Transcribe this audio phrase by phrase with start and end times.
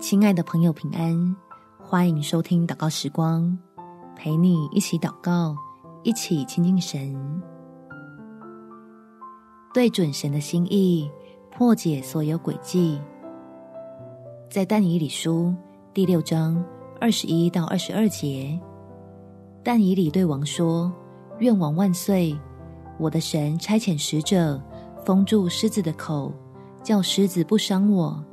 [0.00, 1.36] 亲爱的朋友，平安！
[1.76, 3.58] 欢迎收听祷告时光，
[4.14, 5.56] 陪你一起祷告，
[6.04, 7.42] 一起亲近神，
[9.74, 11.10] 对准神的心意，
[11.50, 13.00] 破解所有诡计。
[14.48, 15.52] 在但以理书
[15.92, 16.64] 第六章
[17.00, 18.56] 二十一到二十二节，
[19.64, 20.92] 但以理对王说
[21.40, 22.38] ：“愿王万岁！
[23.00, 24.62] 我的神差遣使者
[25.04, 26.32] 封住狮子的口，
[26.84, 28.24] 叫狮子不伤我。”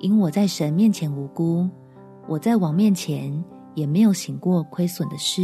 [0.00, 1.68] 因我在神面前无辜，
[2.26, 3.44] 我在王面前
[3.74, 5.42] 也没有行过亏损的事。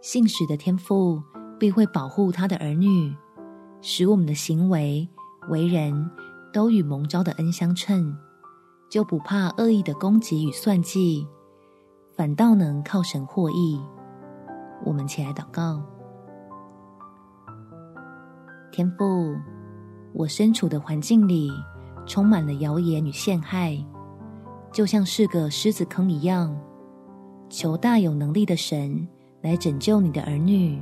[0.00, 1.22] 信使的天赋
[1.58, 3.14] 必会保护他的儿女，
[3.80, 5.08] 使我们的行为、
[5.50, 6.10] 为人
[6.52, 8.16] 都与蒙召的恩相称，
[8.90, 11.26] 就不怕恶意的攻击与算计，
[12.16, 13.80] 反倒能靠神获益。
[14.84, 15.82] 我们起来祷告，
[18.70, 19.36] 天父。
[20.12, 21.50] 我身处的环境里
[22.06, 23.78] 充满了谣言与陷害，
[24.72, 26.56] 就像是个狮子坑一样。
[27.50, 29.06] 求大有能力的神
[29.40, 30.80] 来拯救你的儿女，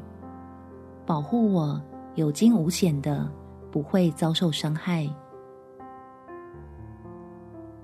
[1.04, 1.80] 保护我
[2.14, 3.30] 有惊无险的，
[3.70, 5.08] 不会遭受伤害。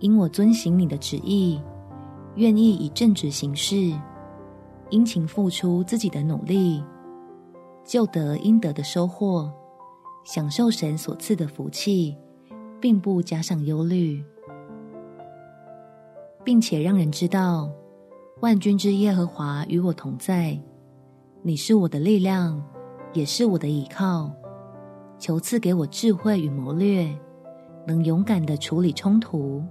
[0.01, 1.61] 因我遵行你的旨意，
[2.35, 3.93] 愿意以正直行事，
[4.91, 6.83] 殷勤付出自己的努力，
[7.85, 9.53] 就得应得的收获。
[10.25, 12.17] 享受神所赐的福气，
[12.81, 14.25] 并不加上忧虑，
[16.45, 17.71] 并且让人知道
[18.41, 20.59] 万军之耶和华与我同在。
[21.43, 22.63] 你是我的力量，
[23.13, 24.31] 也是我的依靠。
[25.19, 27.09] 求赐给我智慧与谋略，
[27.87, 29.63] 能勇敢地处理冲突，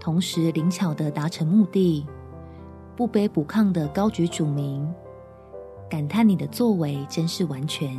[0.00, 2.06] 同时灵巧地达成目的，
[2.96, 4.86] 不卑不亢地高举主名。
[5.90, 7.98] 感叹你的作为真是完全。